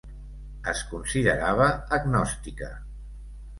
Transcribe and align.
Es 0.73 0.81
considerava 0.93 1.69
agnòstica. 1.99 2.73